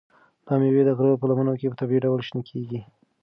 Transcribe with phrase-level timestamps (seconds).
[0.45, 2.79] دا مېوې د غره په لمنو کې په طبیعي ډول شنه کیږي.